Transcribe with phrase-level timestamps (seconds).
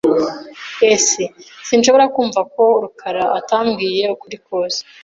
[1.05, 1.05] S]
[1.67, 4.79] Sinshobora kumva ko rukara atambwiye ukuri kose.